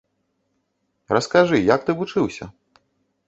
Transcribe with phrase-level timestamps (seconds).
[1.17, 2.45] Раскажы, як ты вучыўся?